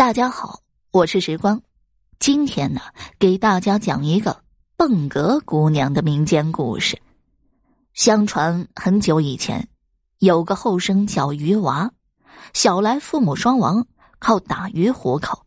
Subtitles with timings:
[0.00, 0.60] 大家好，
[0.92, 1.60] 我是时光。
[2.18, 2.80] 今天呢，
[3.18, 4.42] 给大家讲一个
[4.74, 6.98] 蹦格姑娘的民间故事。
[7.92, 9.68] 相传很久以前，
[10.18, 11.90] 有个后生叫鱼娃，
[12.54, 13.86] 小来父母双亡，
[14.18, 15.44] 靠打鱼糊口。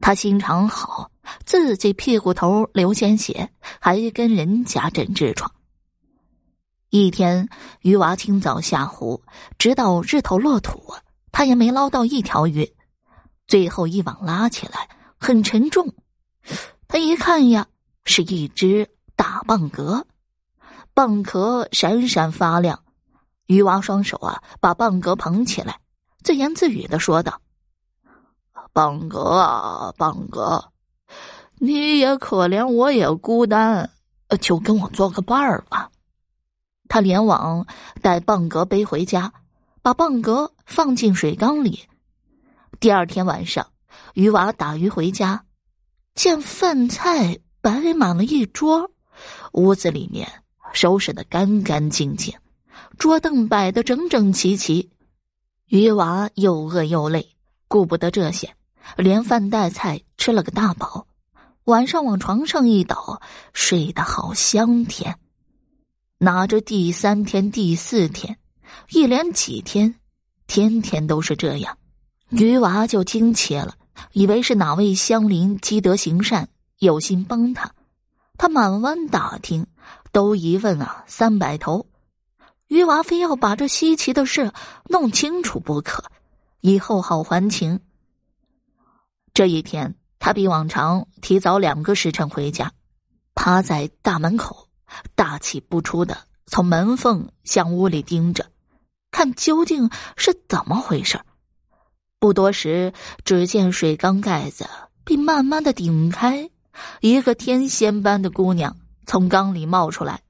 [0.00, 1.12] 他心肠好，
[1.46, 3.48] 自己屁股头流鲜血，
[3.78, 5.48] 还跟人家诊痔疮。
[6.90, 7.48] 一天，
[7.82, 9.22] 鱼娃清早下湖，
[9.56, 10.94] 直到日头落土，
[11.30, 12.74] 他也没捞到一条鱼。
[13.48, 15.94] 最后一网拉起来，很沉重。
[16.86, 17.66] 他一看呀，
[18.04, 20.06] 是一只大蚌壳，
[20.94, 22.78] 蚌壳闪闪发亮。
[23.46, 25.80] 渔娃双手啊，把蚌壳捧起来，
[26.22, 27.40] 自言自语的说道
[28.74, 30.70] ：“蚌壳啊，蚌壳，
[31.56, 33.90] 你也可怜，我也孤单，
[34.42, 35.90] 就跟我做个伴儿吧。”
[36.88, 37.66] 他连网
[38.02, 39.32] 带蚌壳背回家，
[39.80, 41.88] 把蚌壳放进水缸里。
[42.80, 43.72] 第二天晚上，
[44.14, 45.44] 渔娃打鱼回家，
[46.14, 48.92] 见饭菜摆满了一桌，
[49.52, 50.28] 屋子里面
[50.72, 52.32] 收拾的干干净净，
[52.96, 54.90] 桌凳摆的整整齐齐。
[55.66, 57.34] 渔娃又饿又累，
[57.66, 58.54] 顾不得这些，
[58.96, 61.08] 连饭带菜吃了个大饱。
[61.64, 63.20] 晚上往床上一倒，
[63.52, 65.18] 睡得好香甜。
[66.18, 68.38] 拿着第三天、第四天，
[68.90, 69.96] 一连几天，
[70.46, 71.77] 天天都是这样。
[72.30, 73.74] 鱼娃就惊奇了，
[74.12, 76.48] 以为是哪位乡邻积德行善，
[76.78, 77.72] 有心帮他。
[78.36, 79.66] 他满湾打听，
[80.12, 81.86] 都一问啊三百头。
[82.66, 84.52] 鱼娃非要把这稀奇的事
[84.84, 86.04] 弄清楚不可，
[86.60, 87.80] 以后好还情。
[89.32, 92.72] 这一天，他比往常提早两个时辰回家，
[93.34, 94.68] 趴在大门口，
[95.14, 98.50] 大气不出的从门缝向屋里盯着，
[99.10, 101.18] 看究竟是怎么回事
[102.20, 102.92] 不多时，
[103.24, 104.68] 只见水缸盖子
[105.04, 106.50] 被慢慢的顶开，
[107.00, 110.20] 一个天仙般的姑娘从缸里冒出来。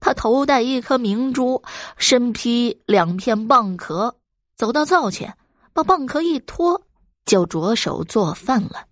[0.00, 1.62] 她头戴一颗明珠，
[1.98, 4.16] 身披两片蚌壳，
[4.56, 5.36] 走到灶前，
[5.74, 6.86] 把蚌壳一脱，
[7.26, 8.86] 就着手做饭了。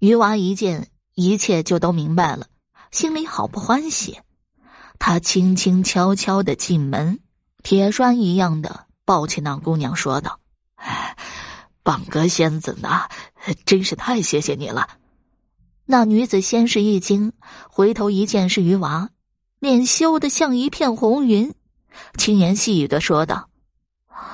[0.00, 2.48] 鱼娃一见，一切就都明白了，
[2.90, 4.18] 心里好不欢喜。
[4.98, 7.20] 他轻轻悄悄的进门，
[7.62, 10.40] 铁栓一样的抱起那姑娘，说道
[10.74, 11.16] ：“哎。”
[11.84, 13.02] 蚌壳仙子呢？
[13.66, 14.88] 真是太谢谢你了。
[15.84, 17.34] 那女子先是一惊，
[17.68, 19.10] 回头一见是鱼娃，
[19.60, 21.54] 脸羞得像一片红云，
[22.16, 23.50] 轻言细语的说道：“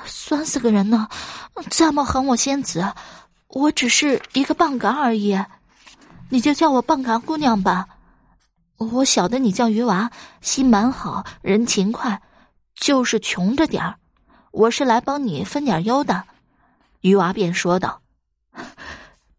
[0.07, 1.09] 酸死个人呢！
[1.69, 2.93] 这么喊我仙子，
[3.49, 5.37] 我只是一个蚌壳而已，
[6.29, 7.85] 你就叫我蚌壳姑娘吧。
[8.77, 12.21] 我晓得你叫鱼娃，心蛮好，人勤快，
[12.75, 13.97] 就是穷着点儿，
[14.53, 16.23] 我是来帮你分点忧的。”
[17.01, 18.01] 鱼娃便说道：“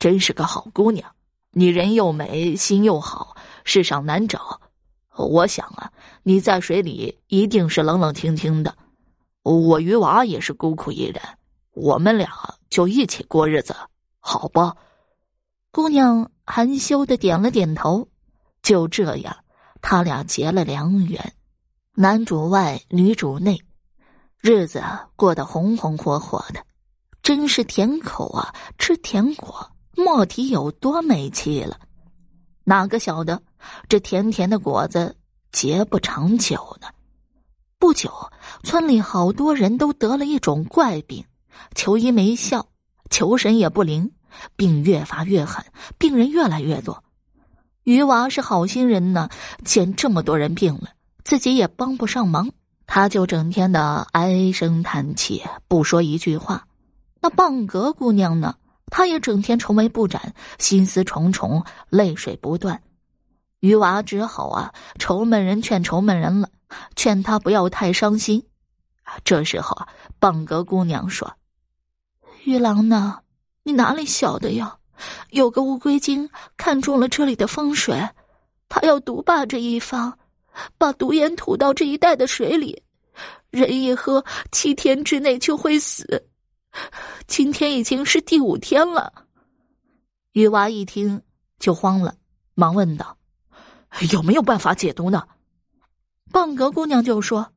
[0.00, 1.14] 真是个好姑娘，
[1.52, 4.60] 你人又美，心又好，世上难找。
[5.16, 5.92] 我想啊，
[6.24, 8.76] 你在水里一定是冷冷清清的，
[9.42, 11.22] 我鱼娃也是孤苦一人，
[11.70, 12.28] 我们俩
[12.68, 13.76] 就一起过日子，
[14.18, 14.76] 好吧？”
[15.70, 18.08] 姑娘含羞的点了点头。
[18.60, 19.36] 就这样，
[19.80, 21.32] 他俩结了良缘，
[21.94, 23.60] 男主外，女主内，
[24.40, 24.82] 日子
[25.16, 26.64] 过得红红火火的。
[27.22, 28.52] 真是甜口啊！
[28.78, 31.78] 吃甜果，莫提有多美气了。
[32.64, 33.40] 哪个晓得，
[33.88, 35.16] 这甜甜的果子
[35.52, 36.88] 结不长久呢？
[37.78, 38.12] 不久，
[38.64, 41.24] 村里好多人都得了一种怪病，
[41.74, 42.66] 求医没效，
[43.08, 44.10] 求神也不灵，
[44.56, 45.64] 病越发越狠，
[45.98, 47.04] 病人越来越多。
[47.84, 49.28] 鱼娃是好心人呢，
[49.64, 50.90] 见这么多人病了，
[51.22, 52.50] 自己也帮不上忙，
[52.86, 56.66] 他就整天的唉声叹气，不说一句话。
[57.22, 58.56] 那蚌格姑娘呢？
[58.90, 62.82] 她也整天愁眉不展，心思重重，泪水不断。
[63.60, 66.50] 鱼娃只好啊，愁闷人劝愁闷人了，
[66.96, 68.44] 劝她不要太伤心。
[69.24, 69.88] 这时候啊，
[70.20, 71.32] 蚌格姑娘说
[72.44, 73.20] ：“鱼郎呢？
[73.62, 74.76] 你哪里晓得呀？
[75.30, 77.96] 有个乌龟精看中了这里的风水，
[78.68, 80.18] 他要独霸这一方，
[80.76, 82.82] 把毒烟吐到这一带的水里，
[83.50, 86.26] 人一喝，七天之内就会死。”
[87.26, 89.12] 今天已经是第五天了，
[90.32, 91.20] 鱼娃一听
[91.58, 92.14] 就慌了，
[92.54, 93.16] 忙问道
[94.12, 95.26] ：“有没有办法解毒呢？”
[96.32, 97.52] 蚌格姑娘就说：“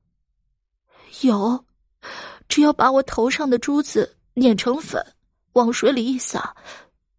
[1.22, 1.66] 有，
[2.50, 5.02] 只要把我头上的珠子碾成粉，
[5.54, 6.56] 往水里一撒，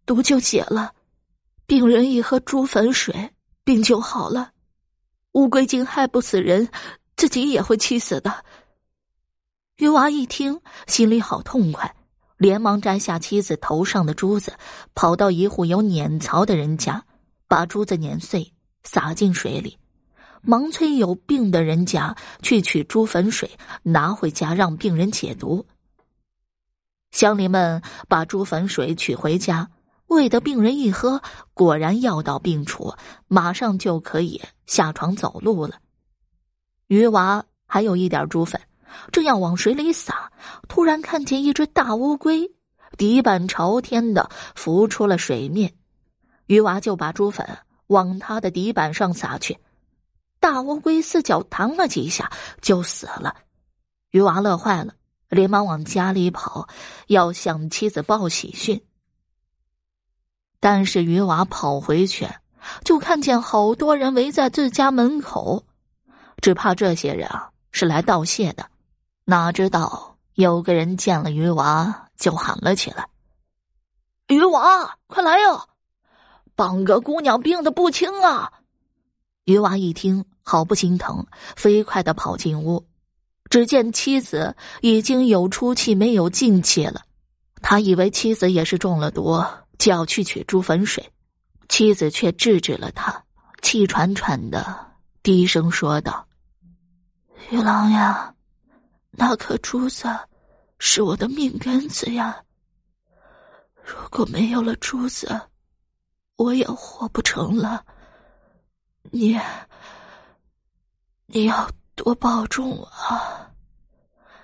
[0.05, 0.93] 毒就解了。
[1.65, 3.33] 病人一喝珠粉水，
[3.63, 4.51] 病就好了。
[5.33, 6.69] 乌龟精害不死人，
[7.15, 8.45] 自己也会气死的。”
[9.77, 11.95] 鱼娃一听，心里好痛快，
[12.37, 14.57] 连忙摘下妻子头上的珠子，
[14.95, 17.05] 跑到一户有碾槽的人家，
[17.47, 18.51] 把珠子碾碎，
[18.81, 19.77] 撒进水里，
[20.41, 23.51] 忙催有病的人家去取猪粉水，
[23.83, 25.63] 拿回家让病人解毒。
[27.11, 29.69] 乡邻们把猪粉水取回家，
[30.07, 31.21] 喂得病人一喝，
[31.53, 32.95] 果然药到病除，
[33.27, 35.75] 马上就可以下床走路了。
[36.87, 38.59] 鱼娃还有一点猪粉。
[39.11, 40.31] 正要往水里撒，
[40.67, 42.51] 突然看见一只大乌龟，
[42.97, 45.73] 底板朝天的浮出了水面。
[46.45, 47.45] 鱼娃就把猪粉
[47.87, 49.57] 往它的底板上撒去，
[50.39, 53.35] 大乌龟四脚弹了几下就死了。
[54.11, 54.93] 鱼娃乐坏了，
[55.29, 56.67] 连忙往家里跑，
[57.07, 58.81] 要向妻子报喜讯。
[60.59, 62.27] 但是鱼娃跑回去，
[62.83, 65.65] 就看见好多人围在自家门口，
[66.41, 68.69] 只怕这些人啊是来道谢的。
[69.29, 73.09] 哪知道有个人见了鱼娃就喊了起来
[74.27, 75.65] ：“鱼娃，快来呀！
[76.55, 78.49] 绑个姑娘病得不轻啊！”
[79.43, 81.27] 鱼娃一听，好不心疼，
[81.57, 82.87] 飞快的跑进屋，
[83.49, 87.01] 只见妻子已经有出气没有进气了。
[87.61, 89.43] 他以为妻子也是中了毒，
[89.77, 91.11] 就要去取猪粉水，
[91.67, 93.25] 妻子却制止了他，
[93.61, 94.87] 气喘喘的
[95.21, 96.25] 低声说道
[97.51, 98.33] ：“鱼郎呀。”
[99.19, 100.07] 那颗珠子
[100.77, 102.39] 是我的命根子呀！
[103.83, 105.41] 如果没有了珠子，
[106.35, 107.83] 我也活不成了。
[109.09, 109.35] 你，
[111.25, 113.51] 你要多保重啊！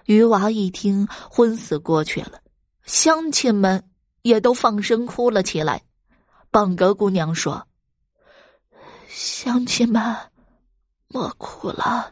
[0.05, 2.41] 鱼娃一听，昏死过去了。
[2.83, 3.87] 乡亲们
[4.23, 5.83] 也都放声哭了起来。
[6.49, 7.67] 棒格姑娘说
[9.07, 10.17] ：“乡亲们，
[11.09, 12.11] 莫哭了，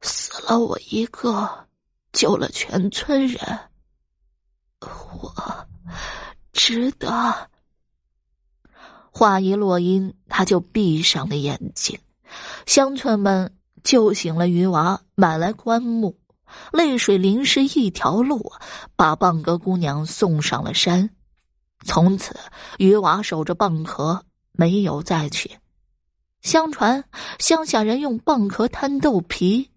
[0.00, 1.62] 死了我一个。”
[2.14, 3.38] 救了全村人，
[4.80, 5.66] 我
[6.52, 7.50] 值得。
[9.10, 11.98] 话一落音，他就闭上了眼睛。
[12.66, 13.52] 乡村们
[13.82, 16.16] 救醒了鱼娃，买来棺木，
[16.72, 18.52] 泪水淋湿一条路，
[18.96, 21.10] 把蚌壳姑娘送上了山。
[21.84, 22.38] 从此，
[22.78, 25.58] 鱼娃守着蚌壳，没有再去。
[26.42, 27.04] 相传，
[27.40, 29.70] 乡下人用蚌壳摊豆皮。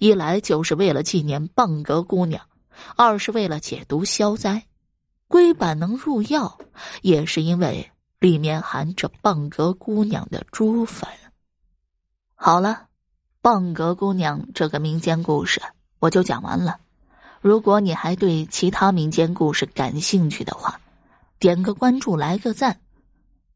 [0.00, 2.42] 一来就是为了纪念蚌格姑娘，
[2.96, 4.64] 二是为了解毒消灾。
[5.28, 6.58] 龟板能入药，
[7.02, 11.06] 也是因为里面含着蚌格姑娘的珠粉。
[12.34, 12.86] 好了，
[13.42, 15.60] 蚌格姑娘这个民间故事
[15.98, 16.80] 我就讲完了。
[17.42, 20.80] 如果你还对其他民间故事感兴趣的话，
[21.38, 22.80] 点个关注，来个赞，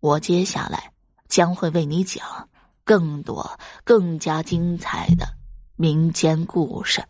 [0.01, 0.93] 我接下来
[1.27, 2.51] 将会为你讲
[2.85, 5.27] 更多、更加精彩的。
[5.77, 7.03] 民间故事。